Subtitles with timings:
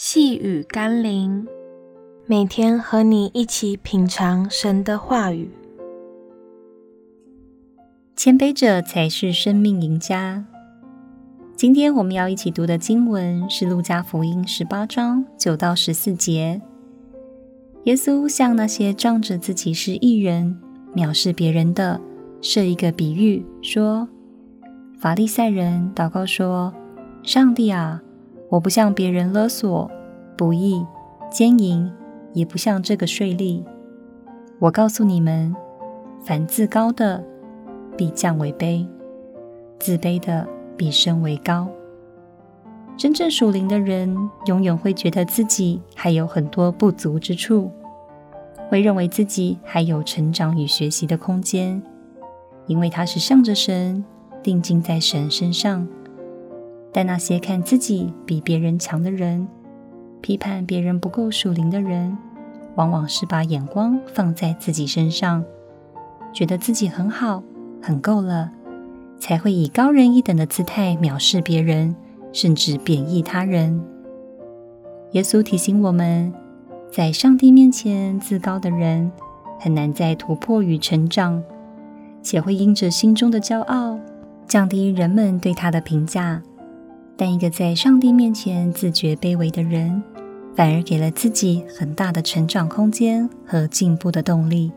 [0.00, 1.44] 细雨甘霖，
[2.24, 5.50] 每天和你一起品尝神的话语。
[8.14, 10.46] 谦卑者才是生命赢家。
[11.56, 16.62] 今天我们要一起读的经文是《路加福音》十八章九到十四节。
[17.82, 20.56] 耶稣向那些仗着自己是义人、
[20.94, 22.00] 藐视别人的，
[22.40, 24.08] 设一个比喻，说：
[25.00, 26.72] 法利赛人祷告说
[27.24, 28.00] ：“上帝啊！”
[28.50, 29.90] 我不向别人勒索、
[30.36, 30.84] 不义、
[31.30, 31.90] 奸淫，
[32.32, 33.62] 也不像这个税吏。
[34.58, 35.54] 我告诉你们，
[36.24, 37.22] 凡自高的，
[37.96, 38.86] 必降为卑；
[39.78, 41.68] 自卑的，必升为高。
[42.96, 44.16] 真正属灵的人，
[44.46, 47.70] 永远会觉得自己还有很多不足之处，
[48.70, 51.80] 会认为自己还有成长与学习的空间，
[52.66, 54.02] 因为他是向着神，
[54.42, 55.86] 定睛在神身上。
[56.98, 59.46] 但那些看自己比别人强的人，
[60.20, 62.18] 批判别人不够属灵的人，
[62.74, 65.44] 往往是把眼光放在自己身上，
[66.32, 67.40] 觉得自己很好、
[67.80, 68.50] 很够了，
[69.16, 71.94] 才会以高人一等的姿态藐视别人，
[72.32, 73.80] 甚至贬抑他人。
[75.12, 76.34] 耶稣提醒我们，
[76.90, 79.08] 在上帝面前自高的人，
[79.60, 81.40] 很难再突破与成长，
[82.24, 84.00] 且会因着心中的骄傲，
[84.48, 86.42] 降低人们对他的评价。
[87.20, 90.00] 但一个在上帝面前自觉卑微的人，
[90.54, 94.70] 反而给了自己很大的成长空间和进步的动力，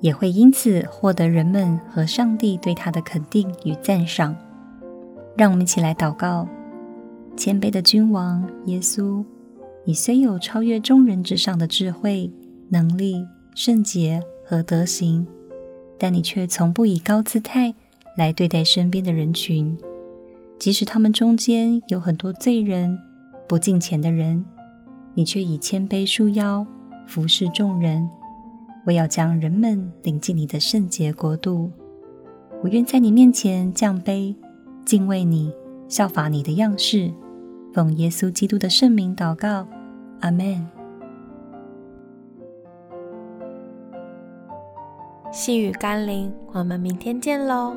[0.00, 4.36] 也会因此获得人们和上帝对他的肯定与赞赏。
[5.36, 6.46] 让我们一起来祷告：
[7.36, 9.24] 谦卑的君王耶稣，
[9.84, 12.30] 你虽有超越众人之上的智慧、
[12.68, 15.26] 能力、圣洁和德行，
[15.98, 17.74] 但你却从不以高姿态
[18.16, 19.76] 来对待身边的人群。
[20.60, 22.98] 即使他们中间有很多罪人、
[23.48, 24.44] 不敬虔的人，
[25.14, 26.66] 你却以谦卑束腰，
[27.06, 28.06] 服侍众人，
[28.84, 31.70] 我要将人们领进你的圣洁国度。
[32.62, 34.36] 我愿在你面前降卑，
[34.84, 35.50] 敬畏你，
[35.88, 37.10] 效法你的样式。
[37.72, 39.66] 奉耶稣基督的圣名祷告，
[40.20, 40.68] 阿门。
[45.32, 47.74] 细雨甘霖，我们明天见喽。